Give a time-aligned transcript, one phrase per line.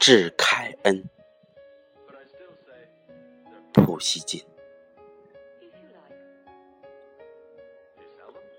[0.00, 1.04] 致凯恩，
[3.74, 4.42] 普希金。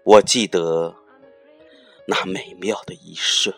[0.03, 0.95] 我记得
[2.05, 3.55] 那美妙的一瞬，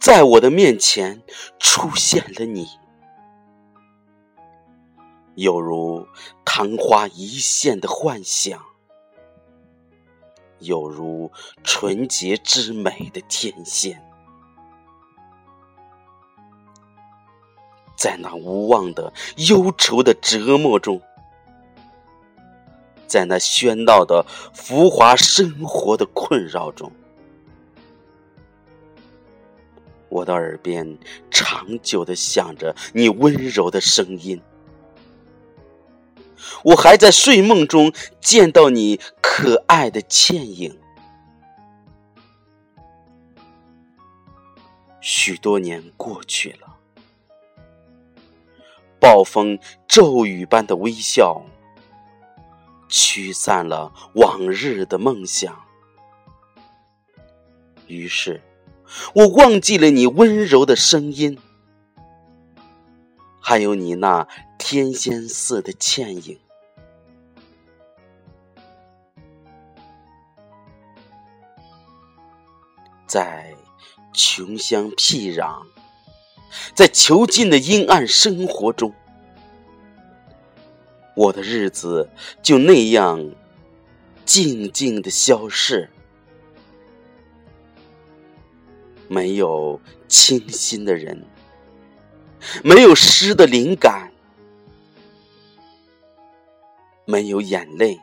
[0.00, 1.22] 在我的面前
[1.56, 2.66] 出现了你，
[5.36, 6.08] 有如
[6.44, 8.60] 昙花一现的幻想，
[10.58, 11.30] 有如
[11.62, 14.11] 纯洁之美的天仙。
[18.02, 19.12] 在那无望的
[19.48, 21.00] 忧愁的折磨中，
[23.06, 26.90] 在那喧闹的浮华生活的困扰中，
[30.08, 30.98] 我的耳边
[31.30, 34.42] 长久的响着你温柔的声音。
[36.64, 40.76] 我还在睡梦中见到你可爱的倩影。
[45.00, 46.71] 许多年过去了。
[49.02, 49.58] 暴风
[49.88, 51.42] 骤雨般的微笑，
[52.88, 55.64] 驱散了往日的梦想。
[57.88, 58.40] 于是，
[59.12, 61.36] 我忘记了你温柔的声音，
[63.40, 66.38] 还有你那天仙似的倩影。
[73.04, 73.52] 在
[74.12, 75.66] 穷乡僻壤。
[76.74, 78.92] 在囚禁的阴暗生活中，
[81.14, 82.10] 我的日子
[82.42, 83.30] 就那样
[84.24, 85.90] 静静的消逝，
[89.08, 91.24] 没有清新的人，
[92.62, 94.12] 没有诗的灵感，
[97.04, 98.00] 没有眼泪，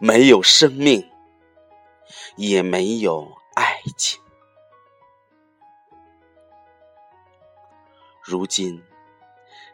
[0.00, 1.08] 没有生命，
[2.36, 4.20] 也没有爱情。
[8.26, 8.82] 如今，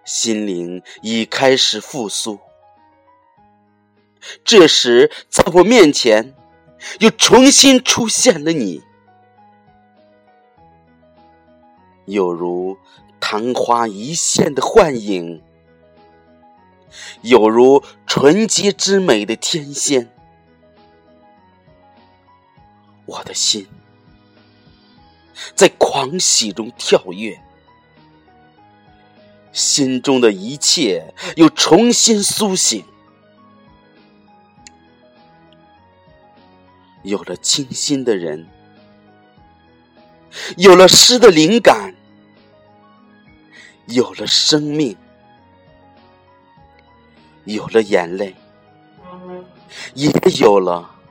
[0.05, 2.39] 心灵已开始复苏。
[4.45, 6.35] 这时，在我面前，
[7.01, 8.83] 又重新出现了你，
[12.05, 12.77] 有如
[13.19, 15.43] 昙花一现的幻影，
[17.23, 20.13] 有如纯洁之美的天仙。
[23.07, 23.67] 我的心
[25.55, 27.41] 在狂喜中跳跃。
[29.53, 32.85] 心中的一切又重新苏醒，
[37.03, 38.49] 有了清新的人，
[40.57, 41.95] 有了诗的灵感，
[43.87, 44.97] 有了生命，
[47.45, 48.35] 有了眼泪，
[49.95, 50.11] 也
[50.41, 51.02] 有了。